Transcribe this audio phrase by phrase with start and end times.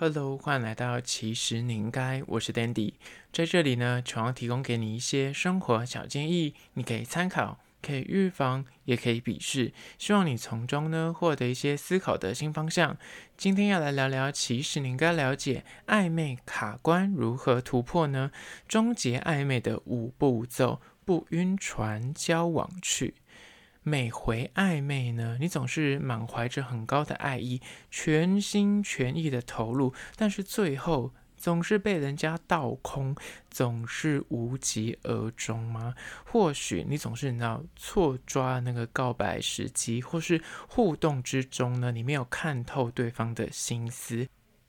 [0.00, 2.92] Hello，欢迎来到其实你应该，我是 Dandy，
[3.32, 12.96] 在这里呢，主要提供给你一些生活小建议，你可以参考，可以预防，也可以鄙视，希望你从中呢获得一些思考的新方向。
[13.36, 18.30] 今天要来聊聊，其实你应该了解暧昧卡关如何突破呢？
[18.68, 23.14] 终结暧昧的五步骤，不晕船交往去。
[23.88, 27.60] 每回暧昧呢，你总是满怀着很高的爱意，
[27.90, 33.16] 全心全意的投入，但是最后总是被人家倒空，
[33.50, 35.94] 总是无疾而终吗？
[36.24, 44.28] 或许你总是你知道错抓那个告白时机，或是互动之中呢，你没有看透对方的心思。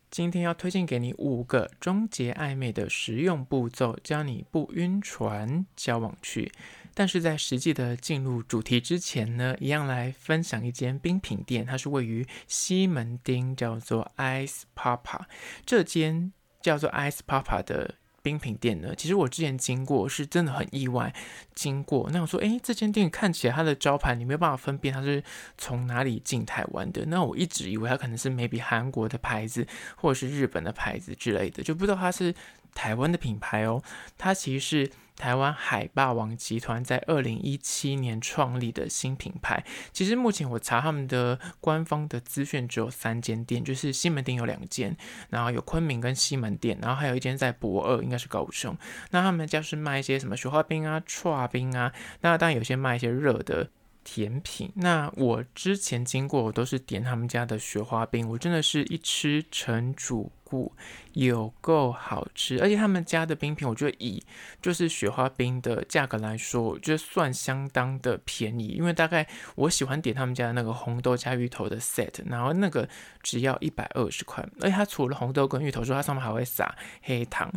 [0.09, 6.51] 今天要推荐给你五个终结暧昧的实用步骤，教你不晕船交往去。
[6.93, 15.21] 但是在实际的进入主题之前呢，一样来分享一间冰品店，它是位于西门町，叫做 Ice Papa。
[15.65, 16.31] 这间
[16.61, 21.13] 叫做 Ice Papa 的冰品店呢，其实我之前经过是真的很意外。
[21.55, 25.23] 经过那我说，诶，这间店看起来它的招牌你没有办法分辨它是
[25.57, 27.05] 从哪里进台湾的。
[27.07, 32.33] 那我一直以为它可能是 maybe 韩国的牌子或者是日本的牌子之类的，就不知道它是
[32.73, 33.81] 台湾的品牌哦。
[34.17, 34.91] 它其实是。
[35.19, 44.95] 台湾海霸王集团在二零一七年创立的新品牌，其实目前我查他们的官方的资讯只有三间店，就是西门町有两间，
[45.29, 48.73] 然后有昆明跟西门店，然后还有一间在博二，应该是高雄。
[49.11, 53.69] 那他们家是卖一些什么雪花冰啊、串冰啊，那当然有些卖一些热的。
[54.01, 60.73] 甜品，那我之前经过，我都是点他们家的雪花冰，我真的是一吃成主顾，
[61.13, 64.23] 有够好吃，而且他们家的冰品，我觉得以
[64.61, 72.89] 就是雪花冰的价格来说，我觉得算相当的便宜，因为大概我喜欢点他们家的那个红豆加芋头的 set，然后那个
[73.21, 77.51] 只要一百二十块，而且它除了红豆跟芋头之外，它上面还会撒黑糖，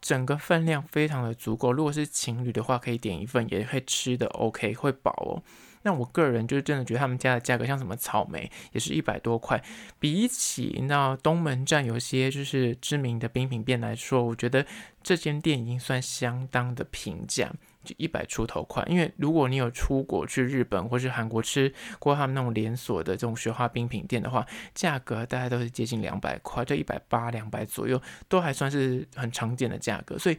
[0.00, 5.42] 整个分量非常的足够，如果是情侣的话，可以点一份，也会吃的 OK，会饱哦。
[5.86, 9.62] 那我个人就是真的觉得他们家的价格，像什么草莓也是一百多块，
[10.00, 14.66] 比起那东门站有些就是知名的冰品店来说，我觉得
[15.00, 17.52] 这间店已经算相当的平价，
[17.84, 18.84] 就一百出头块。
[18.88, 30.36] 因为如果你有出国去日本或是韩国吃过他们那种连锁的这种雪花冰品店的话，价格大概都是接近两百块，就一百八、两百左右，都还算是很常见的价格，所以。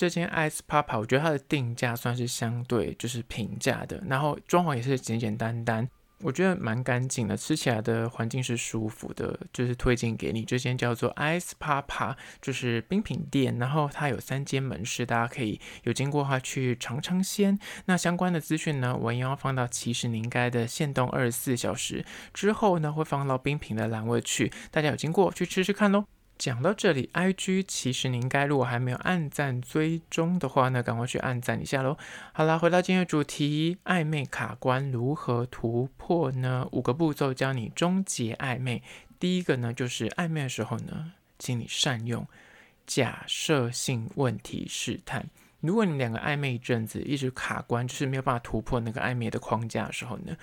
[0.00, 5.86] 这间 Ice Papa，我觉得它的定价算是相对就是平价的，然后装潢也是简简单单，
[6.22, 10.42] 我觉得蛮干净的，吃起来的环境是舒服的，就是推荐给你。
[10.42, 17.58] 这间叫做 Ice Papa，就是冰品店，然后它有三间门市，大家可以有经过的话去尝尝鲜。
[17.84, 26.06] 那相关的资讯呢，我也要放到其实你应该的限动二十四小时之后呢，会放到冰品的栏位去，大家有经过去吃吃看喽。
[26.40, 31.98] 讲到这里，IG 其实你应该如果还没有按赞追踪的话呢，赶快去按赞一下喽。
[32.32, 36.66] 好啦，回到今天的主题，暧昧卡关如何突破呢？
[36.72, 38.82] 五个步骤教你终结暧昧。
[39.18, 42.26] 第一个呢，就是暧昧的时候呢，请你善用
[42.86, 45.28] 假设性问题试探。
[45.60, 50.34] 如果你两个暧昧一阵子，一直卡关，就是没有办法突破那个暧昧的框架的时候呢，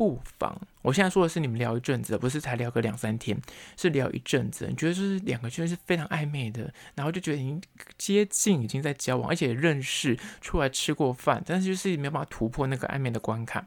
[0.00, 3.38] 不妨，我现在说的是你们聊一阵子，不是才聊个两三天，
[3.76, 4.66] 是聊一阵子。
[4.66, 7.62] 你觉得就是两个就是非常暧昧的，然后就觉得已经
[7.98, 13.66] 接近，已经在交往，而且认识出来吃过饭，但是就是没有办法突破那个暧昧的关卡。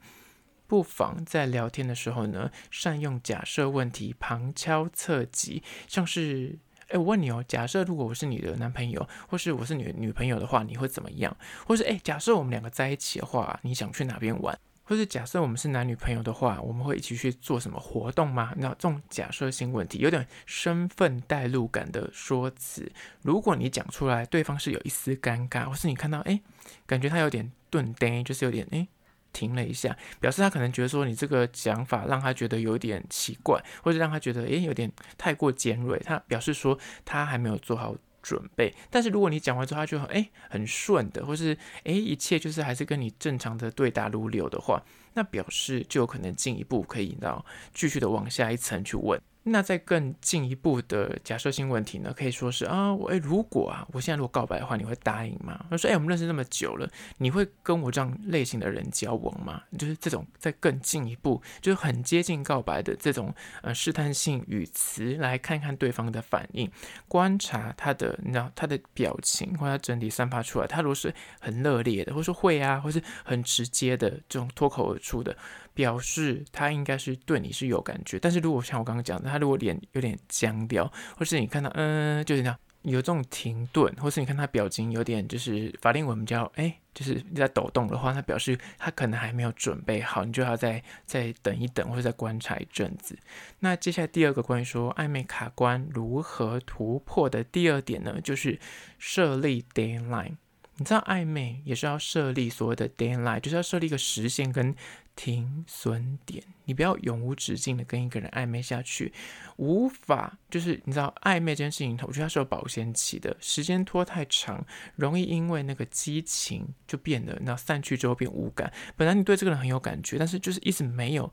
[0.66, 6.58] 不妨在聊天的时候呢，善用假设问题，旁敲侧击，像是，
[6.88, 11.38] 哎，我问你哦，假设如果我是你的男朋友，或是我是你女朋友的话，你会怎么样？
[11.68, 14.58] 或是哎，假设我们两个在一起的话，你想去哪边玩？
[14.86, 18.54] 或是假设我们是男女朋友的话，我们会一起去做什么活动吗？
[18.58, 22.92] 那这种假设性问题，有点身份代入感的说辞，
[23.22, 26.42] 如果你讲出来，对方是有一丝尴尬，或是你看到哎，
[26.86, 28.88] 感觉他有点顿呆，就是有点哎
[29.32, 37.96] 停了一下，表示他可能觉得说你这个讲法让他觉得有点奇怪，或者让他觉得哎有点太过尖锐，他表示说他还没有做好。
[38.24, 44.82] 准备，但是如果你讲完之后他就很诶很顺的，或是诶一切就是还是跟你正常的对答如流的话，
[45.14, 49.22] 那表示就有可能进一步可以到继续的往下一层去问。
[49.44, 55.66] 那再更进一步的假设性问题呢，可以说是啊，我诶，如果啊，我现在如果告白的话，你会答应吗？
[55.70, 59.62] 他说，诶，我们认识那么久了，你会跟我这样类型的人交往吗？
[59.78, 66.72] 就是这种再更进一步，就是很接近告白的这种呃试探性语词，来看看对方的反应，
[67.10, 75.36] 观察他的，你知道他的表情或者他整体散发出来，他如果是很热烈的，或者说会啊，或是很直接的这种脱口而出的，
[75.74, 78.20] 表示他应该是对你是有感觉。
[78.20, 82.58] 但是如果像我刚刚讲的，他如果脸有点僵掉，或是你看到嗯，就是这样。
[82.84, 93.18] 有这种停顿，或是你看他表情有点就是法令纹比较哎，就是在抖动的话，他表示他可能还没有准备好，你就要再再等一等，或者再观察一阵子。
[93.60, 98.60] 那接下来第二个关于说暧昧卡关如何突破的第二点呢，就是
[99.00, 100.34] 设立 deadline。
[100.76, 104.76] 你知道暧昧也是要设立所谓的 deadline，就是要设立一个时限跟
[105.16, 106.44] 停损点。
[106.66, 109.12] 你不要永无止境的跟一个人暧昧下去，
[109.58, 114.66] 无法就是你知道暧昧这件事情，我觉得它是有保鲜期的，时间拖太长，
[114.96, 118.72] 容易因为那个激情就变得，那散去之后变无感。
[118.96, 121.32] 本来你对这个人很有感觉，但是就是一直没有。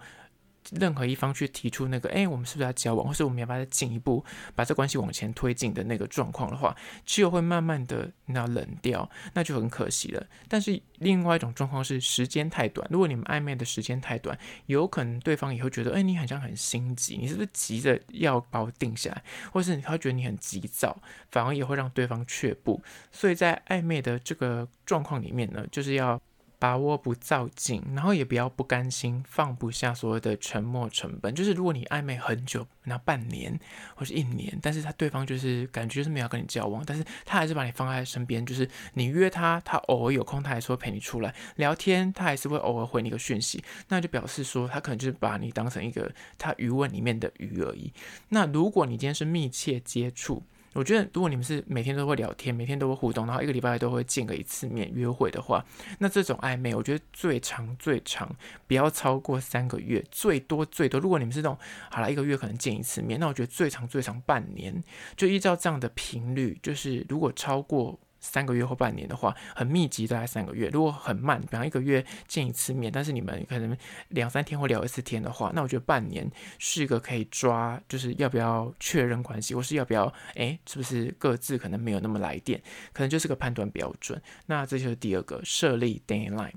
[0.73, 4.25] 任何一方去提出那个，哎，我们是不是要交往，或是我们要不要再进一步
[4.55, 10.27] 把这关系往前推进的那个状况的话，就会慢慢的那冷掉，那就很可惜了。
[10.49, 19.23] 但是另外一种状况是时间太短，如果你们暧昧的时间太短，有可能对方也会觉得，哎，你好像很心急，你是不是急着要把我定下来，
[19.53, 22.83] 或是他会觉得你很急躁，反而也会让对方却步。
[23.11, 26.21] 所以在暧昧的这个状况里面呢，就是要。
[26.61, 31.35] 把握不造进，然后也不要不甘心，放不下所谓的沉没成本。
[31.35, 33.59] 就是如果你暧昧很久，那半年
[33.97, 38.45] 或是一年，但是他对方就是感觉就是没有跟你交往，但是他还是把你放在身边。
[38.45, 47.91] 就是你约他，他偶尔有空，他还是会陪你出来聊天，他还是会偶尔回你一个讯息，那就表示说他可能就是把你当成一个他余温里面的鱼而已。
[48.29, 50.43] 那如果你今天是密切接触，
[50.73, 55.65] 我觉得，如果你们是每天都会聊天，每天都会互动，然后一个礼拜都会见个一次面约会的话，
[55.99, 58.35] 那这种暧昧，我觉得最长最长
[58.67, 61.59] 不要超过三个月，最多最多，如果你们是那种
[61.91, 64.83] 好了一个月可能见一次面，那我觉得最长最长半年，
[65.17, 67.99] 就依照这样的频率，就是如果超过。
[68.21, 70.69] 三个月或半年的话，很密集，大概三个月。
[70.69, 73.77] 如果很慢，比方一个月见一次面，但是你们可能
[74.09, 82.63] 两三天或聊一次天的话，那我觉得半年是一个可以抓，就是要不要确认关系，或是要不要，诶，是不是各自可能没有那么来电，
[82.93, 84.21] 可能就是个判断标准。
[84.47, 86.53] 那这就是第二个设立 deadline。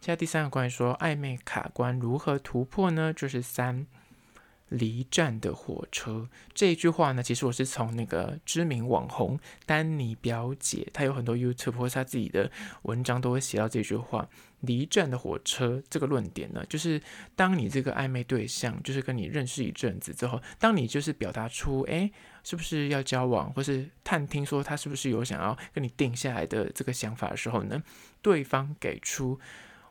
[0.00, 3.12] 现在第三个关于说暧昧卡关如何突破呢？
[3.12, 3.86] 就是三。
[4.68, 12.50] 离站的火车这一句话呢，其实我是从那个知名网红丹尼表姐，她有很多 YouTube 或是她自己的
[12.82, 14.28] 文章都会写到这句话。
[14.60, 17.00] 离站的火车这个论点呢，就是
[17.36, 22.10] 当你这个暧昧对象就是跟你认识一阵子之后，当你就是表达出诶，
[22.42, 27.80] 是不是要交往，或是探听说他是不是有想要跟你定下来的这个想法的时候呢，
[28.22, 29.38] 对方给出。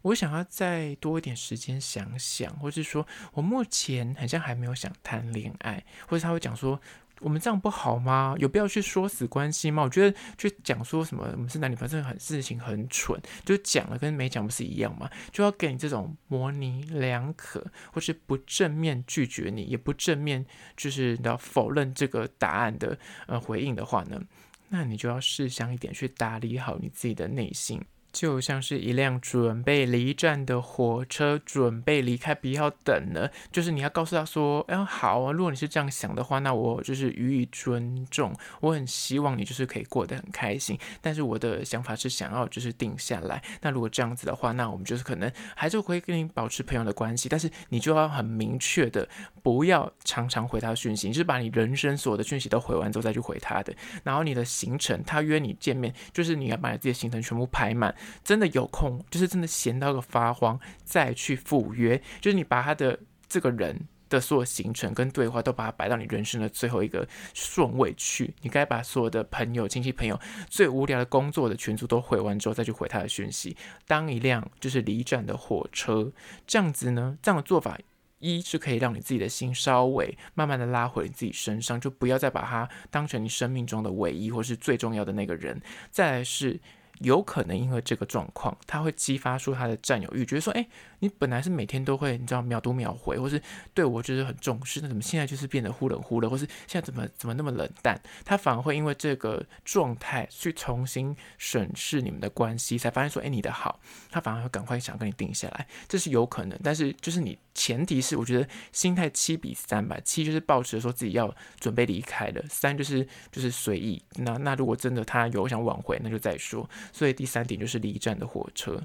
[0.06, 6.80] 我想要再多一点时间想想，或是说我目前好像还没有想谈恋爱，或者他会讲说
[7.22, 8.36] 我们这样不好吗？
[8.38, 9.82] 有必要去说死关系吗？
[9.82, 15.10] 我觉得去讲说什么我们是男女朋友，很事情很蠢，就讲了跟没讲不是一样吗？
[15.32, 20.46] 就要给你这种模棱两可，或是不正面拒绝你，也不正面
[20.78, 24.22] 就是你要否认这个答案的呃回应的话呢，
[24.70, 27.84] 那你就要试想一点，去打理好你自己的内心。
[28.16, 33.30] 就像是一辆准备离站的火车，准备离开，不要等了。
[33.52, 38.34] 就是你要告诉他说：“哎，好啊，如果你是这样想的话，那我就是予以尊重。
[38.62, 40.80] 我很希望你就是可以过得很开心。
[41.02, 43.44] 但是我的想法是想要就是定下来。
[43.60, 47.28] 那如果这样子的话，那我们就是可能还是会跟你保持朋友的关系。
[47.28, 49.06] 但是你就要很明确的，
[49.44, 53.76] 不要常常回他讯息，就是把你人生所有的讯息都回完之后再去回他的。
[54.06, 57.94] 然后你的行程，他约你见面，就是你要把你自己的行程全部排满。”
[58.24, 62.02] 真的有空，就是真的闲到个发慌，再去赴约。
[62.22, 68.34] 就是你把他的这个人的所有行程跟对话都把它摆到你人生的最后一个顺位去。
[68.42, 73.58] 你该把所有的朋友、亲戚、朋友最无聊的工作的群组都回完之后，再去回他的讯息，
[73.88, 76.12] 当一辆就是离站的火车。
[76.46, 77.78] 这样子呢，这样的做法
[78.20, 85.60] 一是可以让你自己的心稍微慢慢的拉回你自己身上，就不要再把它当成你生命中的唯一或是最重要的那个人。
[85.90, 86.62] 再来是。
[87.00, 90.66] 有可能因为这个状况，他会激发出他的占有欲，觉得说，哎，
[91.00, 93.42] 你本来是每天都会，你知道秒读秒回，或是
[93.74, 98.00] 对我就是很重视，那怎么现在就是变得忽冷忽热，或是现在怎么怎么那么冷淡？
[98.24, 106.58] 他反而会因为这个状态去重新审视你们的关系，才发现说，哎，你的好，他反而会赶快想跟你定下来，这是有可能。
[106.64, 114.02] 但是就是你前提是，我觉得心态七比三吧，七就是抱持说自己要准备离开了，三就是就是随意。
[114.16, 116.68] 那那如果真的他有想挽回，那就再说。
[116.92, 118.82] 所以第三点就是离站的火车。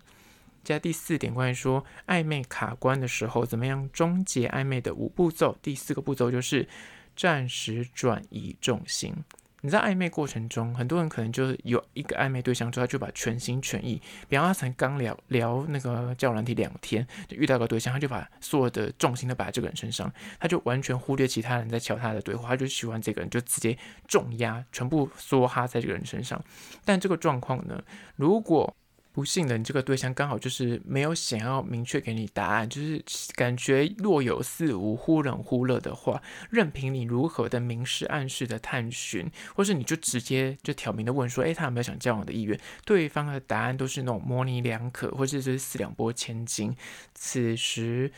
[0.62, 5.56] 加第四点，关于说暧昧卡关的时候，怎么样终结暧昧的五步骤。
[5.62, 6.68] 第四个步骤就是
[7.16, 9.14] 暂时转移重心。
[9.62, 23.76] 你在暧昧过程中，很多人可能就是有一个暧昧对象之后，他就把全心全意，比方他才刚聊聊那个交友软体两天，就遇到个对象，他就把所有的重心都摆在这个人身上，他就完全忽略其他人在敲他的对话，他就喜欢这个人，就直接
[24.08, 26.42] 重压全部梭哈在这个人身上。
[26.84, 27.82] 但这个状况呢，
[28.16, 28.74] 如果
[29.20, 42.58] 不幸的，你这个对象刚好就是没有想要明确给你答案，就是感觉若有似无、忽冷忽热的话，任凭你如何的明示暗示的探寻，或是你就直接就挑明的问说，诶，他有没有想交往的意愿？
[42.86, 46.74] 对方的答案都是那种模棱两可，或者是四两拨千斤。
[47.14, 48.10] 此时。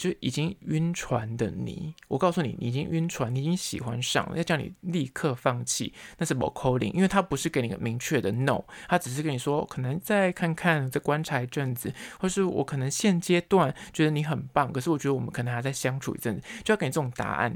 [0.00, 17.54] 就已经晕船的你，我告诉你，你已经晕船，你已经喜欢上了，要叫你立刻放弃，那是不可能，因为他不是给你个明确的 no，他只是跟你说，可能再看看，再观察一阵子，或是我可能现阶段觉得你很棒，可是我觉得我们可能还在相处一阵子，就要给你这种答案。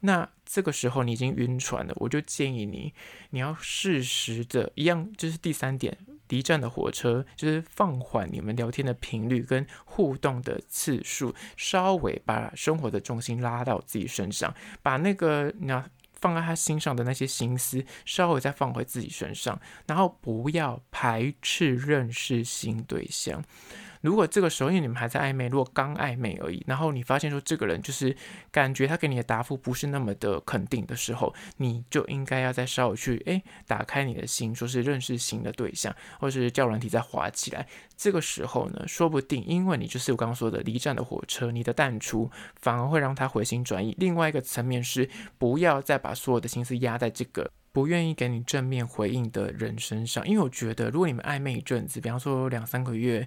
[0.00, 2.92] 那这个时候你已经晕船了，我就建议你，
[3.30, 5.96] 你要适时的，一样就是第三点。
[6.28, 23.42] 离站的火车就是放缓你们聊天的频率跟互动的次数，稍微把生活的重心拉到自己身上，把那个你要放在他心上的那些心思稍微再放回自己身上，然后不要排斥认识新对象。
[24.06, 28.16] 如果这个时候，因为你们还在暧昧，如果刚暧昧而已，然后你发现说这个人就是
[28.52, 37.66] 感觉他给你的答复不是那么的肯定的时候，你就应该要再稍微去诶打开你的心，说是认识新的对象，或是叫软体再滑起来。
[37.96, 43.92] 这个时候呢，说不定因为你就是我刚刚说的离站的火车，你的淡出反而会让他回心转意。
[43.98, 53.26] 另外一个层面是，不要再把所有的心思压在这个不愿意给你正面回应的人身上，因为我觉得如果你们暧昧一阵子，比方说两三个月。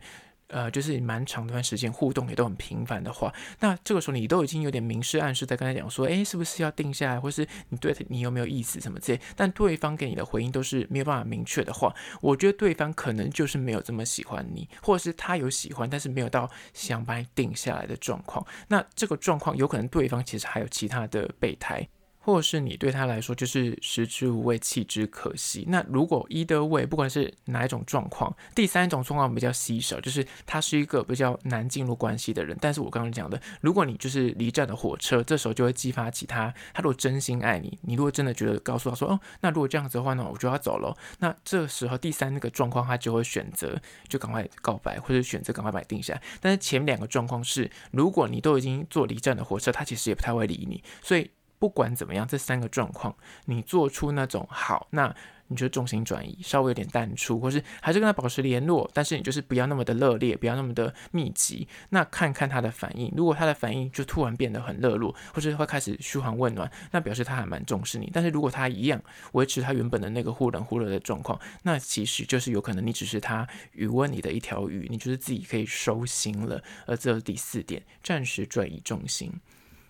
[0.49, 18.45] 呃，就是蛮长一段时间互动也都很频繁的话，那这个时候你都已经有点明示暗示在跟他讲说，诶，是不是要定下来，或是你对你有没有意思什么之类，但对方给你的回应都是没有办法明确的话，我觉得对方可能就是没有这么喜欢你，或者是他有喜欢，但是没有到想把你定下来的状况。
[18.67, 21.87] 那这个状况有可能对方其实还有其他的备胎。
[22.29, 25.65] 或是你对他来说就是食之无味，弃之可惜。
[25.67, 32.55] 那如果 either way，不管是哪一种状况，第三种状况比较稀少，就是他是一个比较难进入关系的人。
[32.61, 36.53] 但是我刚刚讲的，如果你就是离站的火车，这时候就会激发起他。
[36.73, 40.95] 他如果真心爱你，你如果真的觉得告诉他说，哦，那如果这样子的话呢，我就要走了。
[41.19, 46.21] 那这时候第三那个状况，他就会选择就赶快告白，或者选择赶快把你定下来。
[46.39, 51.31] 但是前两个状况是，如果你都已经坐离站的火车，他其实也不太会理你，所以。
[51.59, 55.13] 不管怎么样，这三个状况，你做出那种好，那
[55.51, 61.67] 你就重心转移，稍微有点淡出，或是还是跟他保持联络，但是你就是不要那么的热烈，不要那么的密集。
[61.89, 68.11] 那看看他的反应，如果他的反应就突然变得很热络，或者会开始嘘寒问暖，那表示他还蛮重视你。
[68.13, 69.01] 但是如果他一样
[69.31, 76.63] 维持他原本的那个忽冷忽热的状况，那其实就是有可能你只是他余温里的一条鱼，你就是自己可以收心了。
[76.85, 79.33] 而这第四点，暂时转移重心。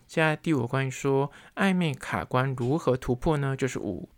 [0.09, 3.55] 现在第五关于说暧昧卡关如何突破呢？
[3.55, 4.09] 就是五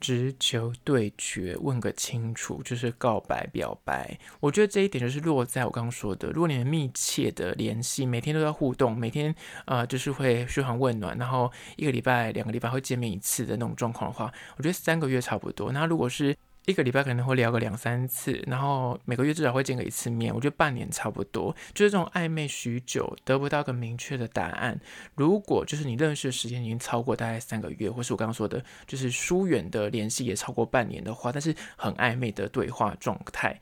[0.00, 4.18] 直球对决，问个清楚，就是告白表白。
[4.40, 9.32] 我觉得这一点就是落在我刚刚说的，如果你们密切的联系，每天都在互动，每天
[9.66, 15.70] 呃就是会嘘寒问暖，然后一个礼拜、两个礼拜会见面一次的那种状况的话，我觉得三个月差不多。
[15.70, 20.34] 那如果是一个礼拜可能会聊个两三次，然后每个月至少会见个一次面。
[20.34, 24.80] 我觉得半年差不多，就是这种暧昧许久得不到个明确的答案。
[25.14, 33.60] 如果就是你认识的时间已经超过大概三个月，或是我刚刚说的，就是疏远的联系也超过半年的话，但是很暧昧的对话状态。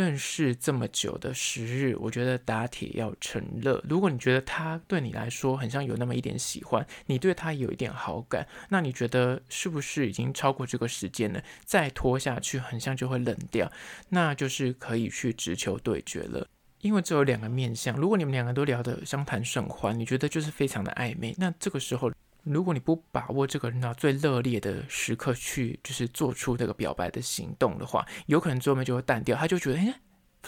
[0.00, 3.84] 认识这么久的时日，我觉得打铁要趁热。
[3.86, 11.42] 如果你觉得他对你来说很像有那么一点喜欢，你对他有一点好感，那你觉得是不是已经超过这个时间了？
[11.66, 13.70] 再拖下去，很像就会冷掉，
[14.08, 16.48] 那就是可以去直球对决了。
[16.80, 22.10] 因为这有两个面相，如果你们两个都聊得相谈甚欢，你觉得就是非常的暧昧，那这个时候。
[22.42, 29.36] 如果你不把握这个人最热烈的时刻去，就是做出这个表白的行动的话，有可能最后面就会淡掉。
[29.36, 30.00] 他就觉得，哎，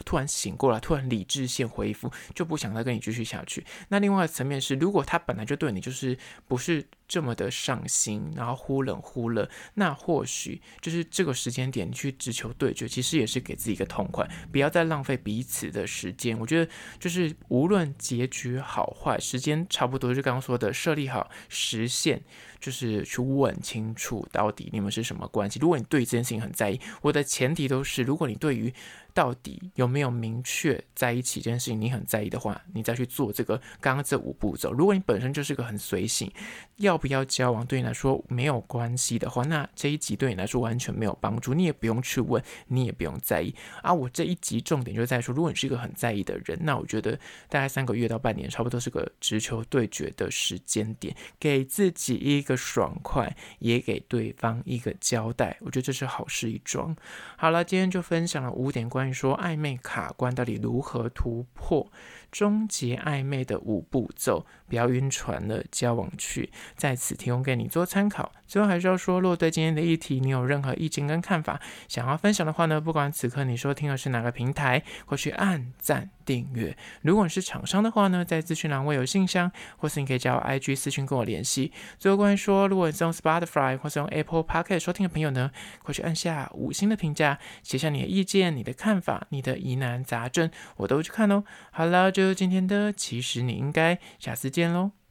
[0.04, 3.64] 突然醒过来，突然理智线恢复，就不想再跟你继续下去。
[3.88, 6.86] 那另外一层面是，如果他本来就对你就是不是。
[7.12, 16.38] 这么的上心，然后忽冷忽热，那或许就是这个时间点你去直球对决，其实也是给自己一个痛快，不要再浪费彼此的时间。
[16.38, 22.22] 我觉得就是无论结局好坏，时间差不多，就刚刚说的设立好时限，
[22.58, 25.58] 就是去问清楚到底你们是什么关系。
[25.60, 28.72] 如果你对这件事情很在意，我的前提都是，如果你对于
[29.12, 34.72] 到底有没有明确在一起这件事情你很在意的话，你再去做这个刚刚这五步骤。
[34.72, 36.32] 如果你本身就是个很随性，
[36.76, 43.92] 要不要交往对你来说没有关系的话，那这一集对你来说完全没有帮助，你也不用去问，你也不用在意啊。
[43.92, 47.18] 我这一集重点就在说，如果你是一个很在意的人，那我觉得
[47.48, 56.96] 大概三个月到半年，差不多是个直球对决的时间点，给自己一个爽快，也给对方一个交代，我觉得这是好事一桩。
[57.36, 61.90] 好了，今天就分享了五点关于说暧昧卡关到底如何突破。
[62.32, 68.32] 终结暧昧的五步骤，不要晕船了，交往去，在此提供给你做参考。
[68.48, 76.74] 最后还是要说，如果对今天的议题你有任何意见跟看法，想要分享的话呢，不管此刻你收听的是哪个平台，过去按赞订阅。
[77.02, 81.70] 如果你是厂商的话呢，在资讯栏位有信箱，或是你可以加我 IG 私讯跟我联系。
[81.98, 85.50] 最后关于说，如果你是用 Spotify 或是用 Apple Podcast 收听的朋友呢，
[85.82, 91.44] 快去按下五星的评价，写下你的意见、你的看法、你的疑难杂症，我都去看哦。
[91.70, 92.22] 好了，就。
[92.22, 95.01] 就今天的，其实你应该下次见喽。